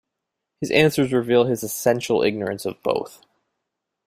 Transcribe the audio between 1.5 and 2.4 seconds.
essential